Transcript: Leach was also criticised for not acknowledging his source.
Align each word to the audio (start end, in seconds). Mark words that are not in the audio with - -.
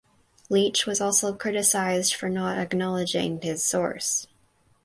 Leach 0.49 0.87
was 0.87 0.99
also 0.99 1.31
criticised 1.31 2.15
for 2.15 2.27
not 2.27 2.57
acknowledging 2.57 3.39
his 3.41 3.63
source. 3.63 4.25